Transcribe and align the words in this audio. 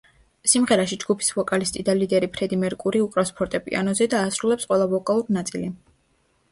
სიმღერაში 0.51 0.97
ჯგუფის 1.03 1.29
ვოკალისტი 1.39 1.85
და 1.89 1.95
ლიდერი 1.99 2.31
ფრედი 2.39 2.59
მერკური 2.65 3.03
უკრავს 3.05 3.33
ფორტეპიანოზე 3.41 4.09
და 4.17 4.27
ასრულებს 4.31 4.69
ყველა 4.73 4.91
ვოკალურ 4.97 5.33
ნაწილი. 5.39 5.73